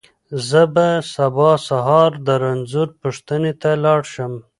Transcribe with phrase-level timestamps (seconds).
[0.47, 4.33] زه به سبا سهار د رنځور پوښتنې ته لاړ شم.